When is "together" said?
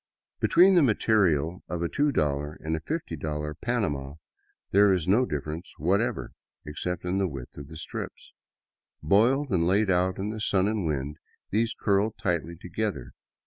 12.55-13.11